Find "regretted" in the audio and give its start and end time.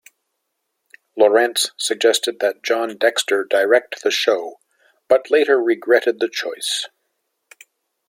5.61-6.19